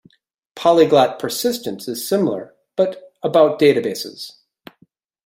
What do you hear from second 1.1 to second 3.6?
persistence is similar, but about